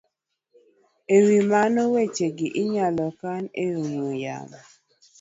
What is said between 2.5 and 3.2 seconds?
inyalo